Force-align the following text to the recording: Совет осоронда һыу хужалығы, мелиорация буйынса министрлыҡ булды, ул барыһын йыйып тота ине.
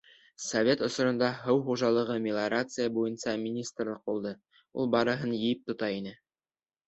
Совет 0.43 0.79
осоронда 0.85 1.27
һыу 1.41 1.59
хужалығы, 1.67 2.15
мелиорация 2.23 2.87
буйынса 2.97 3.35
министрлыҡ 3.43 4.01
булды, 4.11 4.31
ул 4.83 4.89
барыһын 4.97 5.35
йыйып 5.41 5.63
тота 5.69 5.91
ине. 5.99 6.15